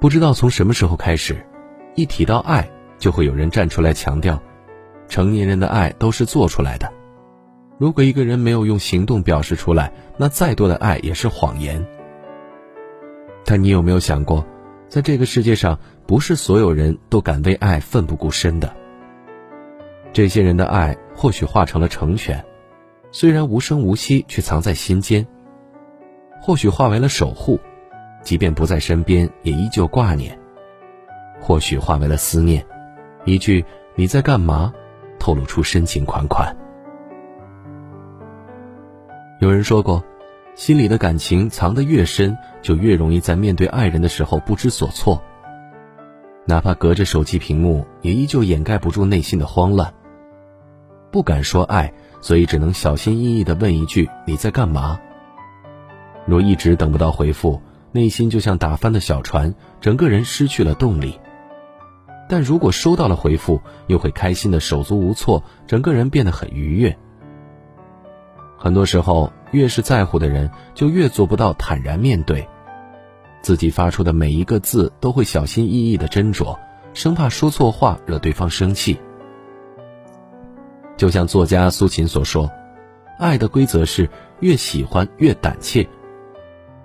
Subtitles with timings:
[0.00, 1.36] 不知道从什么时候开始，
[1.94, 2.66] 一提到爱，
[2.98, 4.40] 就会有人站出来强调，
[5.08, 6.90] 成年人的爱都是做出来的。
[7.76, 11.86] 如果一个人没有用行动表示出来，那再多的爱也是谎言。
[13.44, 14.46] 但你有没有想过，
[14.88, 18.74] 在这个世界上，不是所有人都敢为爱奋不顾身的。
[20.14, 22.42] 这些人的爱或许化成了成全，
[23.12, 25.22] 虽然无声无息，却藏在心间；
[26.40, 27.60] 或许化为了守护。
[28.22, 30.38] 即便不在身边，也依旧挂念。
[31.40, 32.64] 或许化为了思念，
[33.24, 33.64] 一句
[33.96, 34.72] “你在干嘛”，
[35.18, 36.54] 透露出深情款款。
[39.40, 40.04] 有人说过，
[40.54, 45.22] 心里的感情藏得越深，就越容易在面对爱人的时候不知所措。
[46.44, 49.94] 哪怕隔着手机屏幕，也依旧掩盖不住内心的慌乱。
[51.10, 55.00] 不敢说爱，所以只能小心翼翼地问一句：“你在干嘛？”
[56.26, 57.60] 若一直等不到回复。
[57.92, 61.18] 内心就像打翻的小船，整个人失去了动力。
[62.28, 66.96] 但如果收到了回复，又会开心的手足无措，整个人变得很愉悦。
[68.56, 72.46] 很多时候，越是在乎的人，就越做不到坦然面对，
[73.42, 76.56] 自己发出的每一个字都会小心翼翼的斟酌，
[76.94, 78.96] 生怕说错话惹对方生气。
[80.96, 82.48] 就像作家苏秦所说
[83.18, 84.08] ：“爱的规则是
[84.40, 85.88] 越喜欢越胆怯。”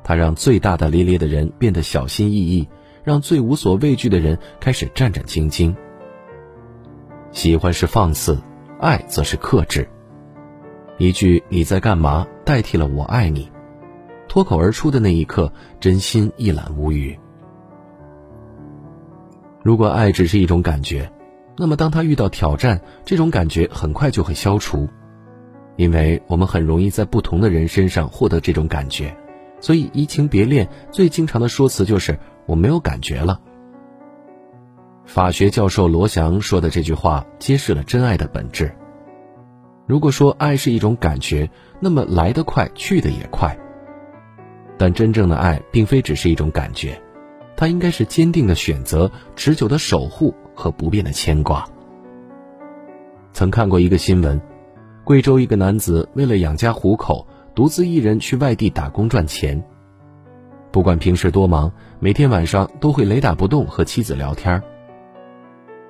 [0.06, 2.70] 他让最大大咧咧的人变得小心翼翼，
[3.04, 5.76] 让最无所畏惧的人开始战战兢兢。
[7.32, 8.40] 喜欢是放肆，
[8.80, 9.90] 爱则是克制。
[11.00, 13.52] 一句“你在干嘛”代替了“我爱你”，
[14.30, 17.18] 脱口而出的那一刻，真心一览无余。
[19.64, 21.12] 如果爱只是一种感觉，
[21.58, 24.88] 那么当他遇到挑战，这种感觉很快就会消除，
[25.78, 29.12] 因为我们很容易在不同的人身上获得这种感觉。
[29.66, 33.42] 所以，移情别恋最经常的说辞就是“我没有感觉了”。
[35.06, 38.72] 法学教授罗翔说的这句话，揭示了真爱的本质。
[39.88, 41.50] 如果说爱是一种感觉，
[41.80, 43.58] 那么来得快，去得也快。
[44.78, 47.02] 但真正的爱，并非只是一种感觉，
[47.58, 51.68] 它应该是坚定的选择、持久的守护和不变的牵挂。
[53.34, 54.40] 曾看过一个新闻，
[55.04, 57.26] 贵州一个男子为了养家糊口。
[57.56, 59.64] 独自一人去外地打工赚钱。
[60.72, 64.62] 不管平时多忙，每天晚上都会雷打不动和妻子聊天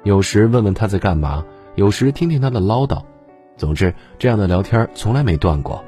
[0.03, 1.43] 有时问问他在干嘛，
[1.73, 3.01] 有时听听他的唠叨。
[3.57, 5.83] 总之，这样的聊天从来没断过。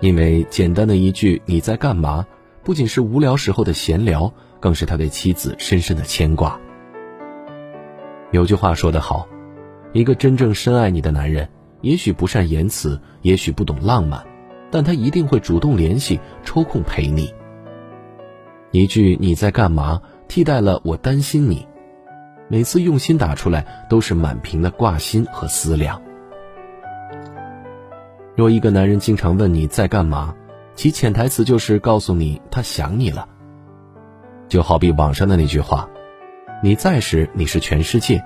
[0.00, 2.24] 因为简单的一句“你在干嘛”，
[2.64, 6.58] 不仅是无聊时候的闲聊，更是他对妻子深深的牵挂。
[8.30, 9.28] 有句话说得好，
[9.92, 11.46] 一个真正深爱你的男人。
[11.82, 14.24] 也许不善言辞，也许不懂浪漫，
[14.70, 17.32] 但他一定会主动联系，抽空陪你。
[18.70, 21.66] 一句“你在干嘛”替代了“我担心你”，
[22.48, 26.00] 每次用心打出来，都是满屏的挂心和思量。
[28.34, 30.34] 若一个男人经常问你在干嘛，
[30.74, 33.28] 其潜台词就是告诉你他想你了。
[34.48, 35.88] 就好比网上的那句话
[36.62, 38.24] ：“你在时你是全世界，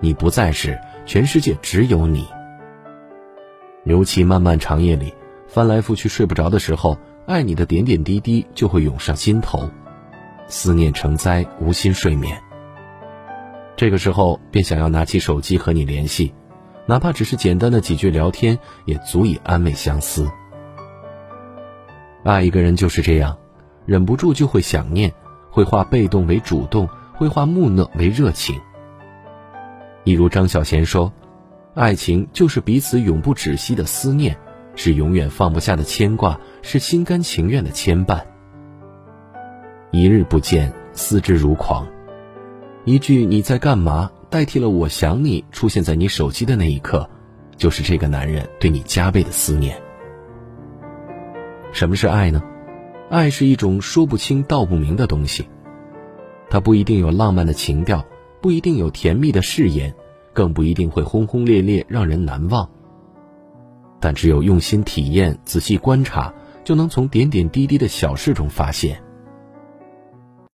[0.00, 2.26] 你不在时全世界只有你。”
[3.84, 5.12] 尤其漫漫长夜里，
[5.46, 6.96] 翻来覆去睡不着的时候，
[7.26, 9.68] 爱你的点点滴滴就会涌上心头，
[10.46, 12.40] 思念成灾，无心睡眠。
[13.76, 16.32] 这个时候便想要拿起手机和你联系，
[16.86, 20.30] 哪怕只是简单的几句聊天，也足以安慰相思。
[22.24, 23.36] 爱一个人就是这样，
[23.84, 25.12] 忍不住就会想念，
[25.50, 28.58] 会化被动为主动，会化木讷为热情。
[30.04, 31.12] 一如张小娴说。
[31.74, 34.36] 爱情就是彼此永不止息的思念，
[34.76, 38.20] 是永远放不下的牵挂，是心甘情愿的牵绊。
[39.90, 41.86] 一日不见，思之如狂。
[42.84, 47.08] 一句“你在干嘛”代替了“我想你”，出现在你手机的那一刻，
[47.56, 49.76] 就是这个男人对你加倍的思念。
[51.72, 52.40] 什么是爱呢？
[53.10, 55.48] 爱是一种说不清道不明的东西，
[56.48, 58.04] 它不一定有浪漫的情调，
[58.40, 59.92] 不一定有甜蜜的誓言。
[60.34, 62.68] 更不一定会轰轰烈烈让人难忘，
[64.00, 66.34] 但只有用心体验、仔细观察，
[66.64, 69.00] 就能从点点滴滴的小事中发现，